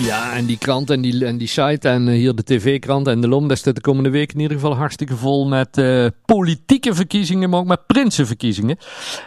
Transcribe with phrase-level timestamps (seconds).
[0.00, 3.20] Ja, en die krant en die, en die site en uh, hier de tv-krant en
[3.20, 6.94] de LOM, dat staat de komende week in ieder geval hartstikke vol met uh, politieke
[6.94, 8.76] verkiezingen, maar ook met prinsenverkiezingen.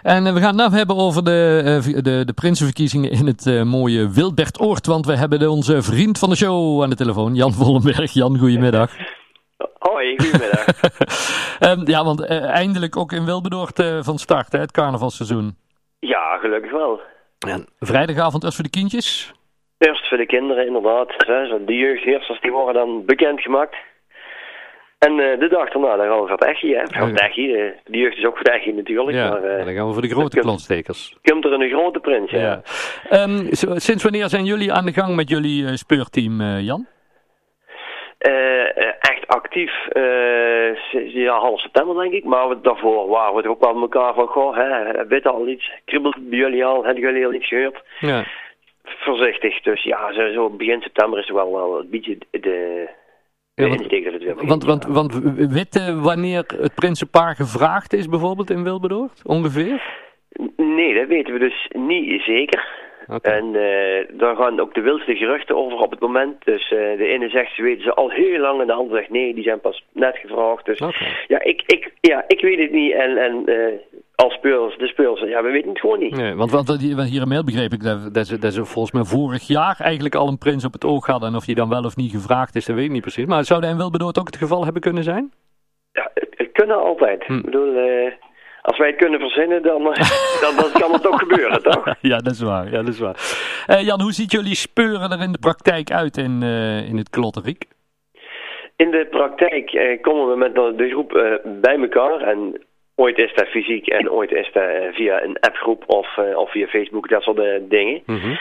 [0.01, 4.09] En uh, we gaan het nou hebben over de, de, de prinsenverkiezingen in het mooie
[4.09, 8.11] Wilbertoord, want we hebben onze vriend van de show aan de telefoon, Jan Vollenberg.
[8.11, 8.91] Jan, goedemiddag.
[9.79, 10.65] Hoi, goedemiddag.
[11.59, 15.57] um, ja, want eindelijk ook in Wilbertoord van start, hè, het carnavalseizoen.
[15.99, 16.99] Ja, gelukkig wel.
[17.39, 19.33] En vrijdagavond als voor de kindjes?
[19.77, 21.09] Eerst voor de kinderen, inderdaad.
[21.65, 23.75] De jeugdheersers die worden dan bekendgemaakt.
[24.99, 26.83] En uh, de dag daarna, dan gaan we voor het Echi, hè.
[26.87, 29.17] Voor het Echi, de, de jeugd is ook voor het Echi natuurlijk.
[29.17, 31.17] Ja, maar, uh, dan gaan we voor de grote klonstekers.
[31.21, 32.61] Komt er een grote prins, ja.
[33.09, 33.23] ja.
[33.23, 36.87] Um, so, sinds wanneer zijn jullie aan de gang met jullie uh, speurteam, Jan?
[38.99, 39.71] echt actief,
[41.13, 42.23] ja, half september denk ik.
[42.23, 45.71] Maar daarvoor waren we toch ook wel met elkaar van, goh, hè, weet al iets,
[45.85, 47.83] kribbelt bij jullie al, hebben jullie al iets gehoord?
[47.99, 48.23] Ja
[48.85, 49.61] voorzichtig.
[49.61, 52.87] Dus ja, zo, zo begin september is wel wel een beetje de,
[53.55, 53.67] ja,
[54.35, 55.13] want, want, want, want
[55.53, 59.81] weten wanneer het Prinsenpaar gevraagd is bijvoorbeeld in Wilberdoord, ongeveer?
[60.55, 62.83] Nee, dat weten we dus niet zeker.
[63.07, 63.37] Okay.
[63.37, 66.45] En uh, daar gaan ook de wildste geruchten over op het moment.
[66.45, 69.09] Dus uh, de ene zegt ze weten ze al heel lang en de andere zegt
[69.09, 70.65] nee, die zijn pas net gevraagd.
[70.65, 71.07] Dus okay.
[71.27, 72.93] ja, ik, ik, ja, ik weet het niet.
[72.93, 76.15] En, en uh, als speels, de speels, ja, we weten het gewoon niet.
[76.15, 79.03] Nee, want wat hier in mail begreep ik dat, dat, ze, dat ze volgens mij
[79.03, 81.29] vorig jaar eigenlijk al een prins op het oog hadden.
[81.29, 83.25] En of die dan wel of niet gevraagd is, dat weet ik niet precies.
[83.25, 85.33] Maar zou dat in Wilberdoord ook het geval hebben kunnen zijn?
[85.91, 87.23] Ja, het, het kunnen altijd.
[87.23, 87.33] Hm.
[87.33, 87.73] Ik bedoel
[88.65, 89.83] als wij het kunnen verzinnen, dan,
[90.43, 91.95] dan, dan kan het ook gebeuren, toch?
[92.11, 92.65] Ja, dat is waar.
[92.71, 93.15] Ja, dat is waar.
[93.67, 97.09] Uh, Jan, hoe ziet jullie speuren er in de praktijk uit in, uh, in het
[97.09, 97.65] Klotteriek?
[98.75, 101.09] In de praktijk komen we met de groep
[101.61, 102.21] bij elkaar.
[102.21, 102.61] En
[102.95, 107.09] ooit is dat fysiek en ooit is dat via een appgroep of, of via Facebook,
[107.09, 108.01] dat soort dingen.
[108.05, 108.37] Mm -hmm.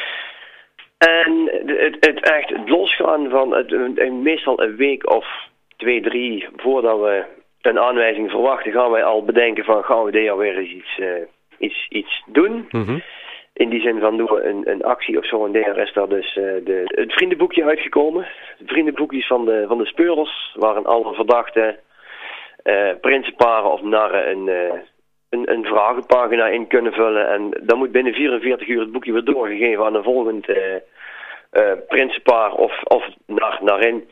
[0.98, 5.26] En het, het echt losgaan van het, meestal een week of
[5.76, 7.24] twee, drie voordat we
[7.60, 10.98] een aanwijzing verwachten, gaan wij al bedenken van gaan we dit jaar weer eens iets,
[10.98, 11.08] uh,
[11.58, 12.68] iets, iets doen.
[12.70, 13.02] Mm -hmm.
[13.52, 15.46] In die zin van doen we een, een actie of zo.
[15.46, 18.26] En daar is daar dus uh, de, het vriendenboekje uitgekomen.
[18.66, 21.93] Vriendenboekjes van de, van de speurders, waarin alle verdachte uh,
[23.00, 24.48] prinsenparen of narren een,
[25.30, 27.28] een, een vragenpagina in kunnen vullen.
[27.28, 30.46] En dan moet binnen 44 uur het boekje weer doorgegeven aan een volgend
[31.88, 34.08] prinsenpaar of, of nar, narin.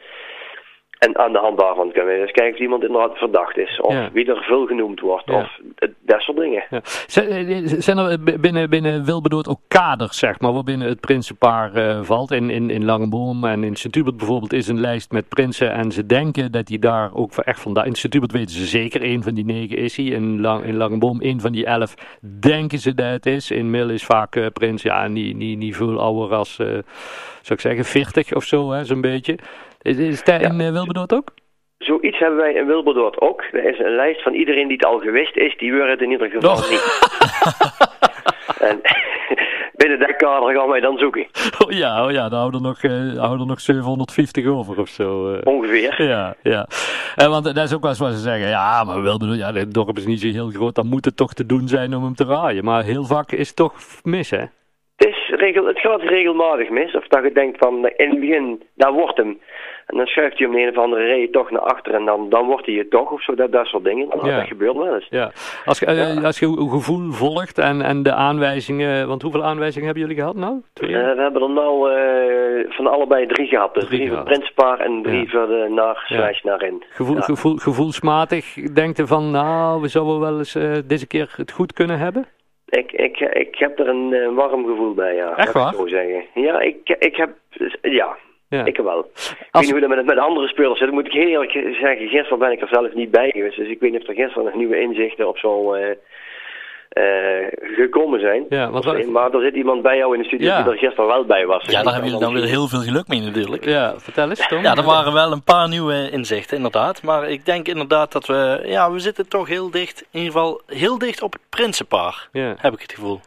[0.99, 3.81] En aan de hand daarvan kunnen we dus kijken of iemand inderdaad verdacht is.
[3.81, 4.11] Of ja.
[4.13, 5.31] wie er veel genoemd wordt.
[5.31, 5.39] Ja.
[5.39, 5.59] Of
[6.53, 6.81] Ja.
[7.79, 12.31] Zijn er binnen, binnen Wilberdoord ook kaders, zeg maar, waarbinnen het prinsenpaar uh, valt?
[12.31, 15.73] In, in, in Langeboom en in Sint-Hubert bijvoorbeeld is een lijst met prinsen.
[15.73, 17.87] En ze denken dat die daar ook echt vandaan...
[17.87, 20.07] In Sint-Hubert weten ze zeker, één van die negen is hij.
[20.07, 21.95] In, Lang, in Langeboom, één van die elf
[22.41, 23.51] denken ze dat het is.
[23.51, 26.83] In Mil is vaak uh, prins, ja, niet, niet, niet veel ouder als, uh, zou
[27.49, 29.39] ik zeggen, 40 of zo, zo'n beetje.
[29.83, 30.51] Is, is dat Ja.
[30.51, 31.33] in Wilberdoord ook?
[31.83, 33.45] Zoiets hebben wij in Wilberdoord ook.
[33.53, 35.57] Er is een lijst van iedereen die het al geweest is.
[35.57, 37.11] Die wil het in ieder geval niet.
[38.69, 38.81] en
[39.81, 41.27] binnen dat kader gaan wij dan zoeken.
[41.65, 44.89] Oh ja, oh ja dan houden er nog, uh, houden er nog 750 over of
[44.89, 45.33] zo.
[45.33, 45.39] Uh.
[45.45, 46.03] Ongeveer.
[46.03, 46.67] Ja, ja.
[47.17, 48.49] Uh, want dat is ook wel eens wat ze zeggen.
[48.49, 50.75] Ja, maar wel bedoel, ja, het dorp is niet zo heel groot.
[50.75, 52.65] Dan moet het toch te doen zijn om hem te raaien.
[52.65, 54.45] Maar heel vaak is het toch mis, hè?
[54.97, 56.95] Het, is regel, het gaat regelmatig mis.
[56.95, 59.41] Of dat je denkt van in het begin, daar wordt hem.
[59.93, 61.95] En dan schuift hij om de een of andere reden toch naar achter.
[61.95, 63.35] En dan, dan wordt hij het toch of zo.
[63.35, 64.09] Dat, dat soort dingen.
[64.23, 64.37] Ja.
[64.39, 65.07] Dat gebeurt wel eens.
[65.11, 65.31] Ja.
[65.65, 66.21] Als, je, Ja.
[66.27, 69.09] als je uw gevoel volgt en, en de aanwijzingen.
[69.09, 70.55] Want hoeveel aanwijzingen hebben jullie gehad nou?
[70.73, 70.95] Twee?
[70.97, 73.75] Eh, we hebben er nou eh, van allebei drie gehad.
[73.75, 74.23] Dus Drie drie voor.
[74.23, 75.27] Prinspaar en drie Ja.
[75.31, 76.33] voor de naar Ja.
[76.43, 76.83] naar in.
[76.91, 77.21] Gevoel, Ja.
[77.23, 81.73] gevoel, gevoelsmatig denkt je van, nou, we zouden wel eens eh, deze keer het goed
[81.73, 82.27] kunnen hebben?
[82.69, 85.37] Ik, ik, ik heb er een eh, warm gevoel bij, ja.
[85.37, 85.75] Echt ik waar?
[85.75, 86.25] Zo zeggen.
[86.35, 87.31] Ja, ik, ik heb...
[87.83, 88.17] Ja,
[88.57, 88.65] Ja.
[88.65, 88.99] ik wel.
[88.99, 90.87] Ik weet niet hoe dat met, met andere spelers zit.
[90.87, 92.09] Dat moet ik heel eerlijk zeggen.
[92.09, 93.57] Gisteren ben ik er zelf niet bij geweest.
[93.57, 95.91] Dus ik weet niet of er gisteren nog nieuwe inzichten op zo eh,
[96.89, 97.47] eh,
[97.77, 98.47] gekomen zijn.
[98.49, 100.63] Ja, Of- wat- maar er zit iemand bij jou in de studio Ja.
[100.63, 101.65] die er gisteren wel bij was.
[101.67, 103.65] Ja, daar hebben jullie dan weer heel veel geluk mee natuurlijk.
[103.65, 104.63] Ja, vertel eens Tom.
[104.63, 107.03] Ja, er waren wel een paar nieuwe inzichten, inderdaad.
[107.03, 108.61] Maar ik denk inderdaad dat we...
[108.65, 112.55] Ja, we zitten toch heel dicht, in ieder geval heel dicht op het prinsenpaar, Ja.
[112.59, 113.21] heb ik het gevoel.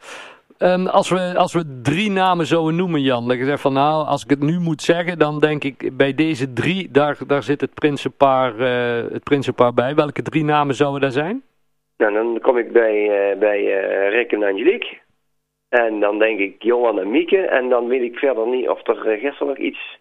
[0.57, 4.07] Ehm, als, we, als we drie namen zouden noemen, Jan, dat je zegt van nou,
[4.07, 7.61] als ik het nu moet zeggen, dan denk ik bij deze drie, daar, daar zit
[7.61, 9.95] het prinsenpaar, eh, het prinsenpaar bij.
[9.95, 11.43] Welke drie namen zouden daar zijn?
[11.97, 14.97] Nou, dan kom ik bij, eh, bij eh, Rick en Angelique.
[15.69, 17.37] En dan denk ik Johan en Mieke.
[17.37, 19.97] En dan weet ik verder niet of er gisteren nog iets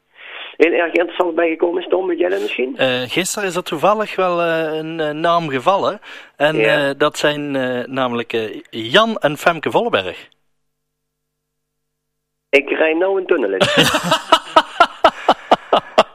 [0.57, 2.07] heel erg interessant bijgekomen is, Tom?
[2.07, 2.77] Weet jij dat misschien?
[2.79, 6.01] Uh, gisteren is er toevallig wel uh, een naam gevallen.
[6.37, 6.95] En ja.
[6.95, 7.51] dat zijn
[7.93, 10.29] namelijk Jan en Femke Volleberg.
[12.55, 13.61] Ik rij nou een tunnel in.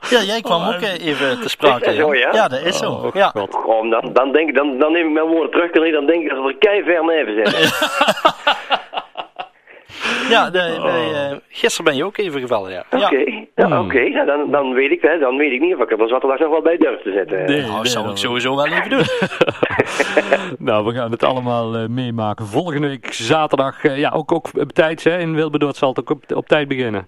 [0.09, 1.80] Ja, jij kwam ook even te sprake.
[1.80, 2.33] Is dat zo, ja?
[2.33, 2.91] Ja, dat is zo.
[2.91, 3.31] Oh, ja.
[3.36, 3.51] God.
[3.91, 6.50] dan, dan, denk, dan, dan neem ik mijn woorden terug, dan denk ik dat we
[6.50, 7.62] er kei ver neven zitten.
[10.29, 12.83] Ja, de, de, uh, gisteren ben je ook even gevallen, ja.
[12.91, 13.49] Oké, okay.
[13.55, 13.85] ja, hmm.
[13.85, 13.99] oké.
[13.99, 16.49] Ja, dan, dan, weet ik, hè, dan weet ik niet of ik er zaterdag nog
[16.49, 17.45] wel bij durf te zetten.
[17.45, 19.05] Nee, nou, dat zou ik sowieso wel even doen.
[20.67, 22.45] nou, we gaan het allemaal uh, meemaken.
[22.45, 26.09] Volgende week zaterdag, uh, ja, ook, ook op tijd, hè, in Wilberdoord zal het ook
[26.09, 27.07] op, op tijd beginnen.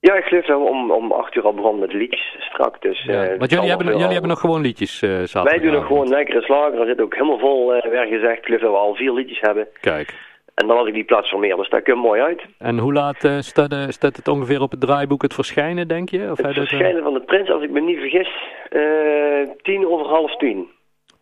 [0.00, 2.82] Ja, ik geloof dat we om, om 8 uur al begonnen met liedjes strak.
[2.82, 5.50] Dus, ja, want jullie, hebben, jullie hebben nog gewoon liedjes uh, zaterdag.
[5.50, 6.80] Wij doen nog gewoon lekkere slager.
[6.80, 8.38] Er zit ook helemaal vol, uh, werd gezegd.
[8.38, 9.68] Ik geloof dat we al vier liedjes hebben.
[9.80, 10.14] Kijk.
[10.54, 12.42] En dan had ik die plaats voor meer, dus dat komt mooi uit.
[12.58, 16.08] En hoe laat uh, staat, uh, staat, het ongeveer op het draaiboek het verschijnen, denk
[16.08, 16.30] je?
[16.30, 18.28] Of het verschijnen van de prins, als ik me niet vergis,
[18.70, 20.68] uh, tien over half tien.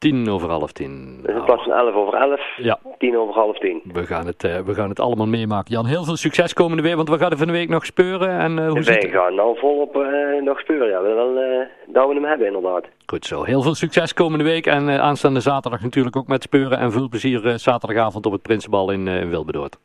[0.03, 1.21] Tien over half tien.
[1.23, 2.79] Dus in plaats van elf over elf, ja.
[2.99, 3.83] tien over half tien.
[3.85, 5.73] We gaan, het, uh, we gaan het allemaal meemaken.
[5.73, 8.39] Jan, heel veel succes komende week, want we gaan er van de week nog speuren.
[8.39, 11.03] En, uh, hoe Wij zit gaan nou volop uh, nog speuren, ja.
[11.03, 12.85] We willen wel dat we hem hebben, inderdaad.
[13.07, 13.43] Goed zo.
[13.43, 16.79] Heel veel succes komende week en aanstaande zaterdag natuurlijk ook met speuren.
[16.79, 19.79] En veel plezier zaterdagavond op het Prinsenbal in, in Wilbedoord.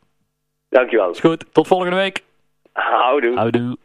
[0.68, 1.10] Dankjewel.
[1.10, 1.54] Is goed.
[1.54, 2.24] Tot volgende week.
[2.72, 3.36] Houdoe.
[3.36, 3.76] Houdoe.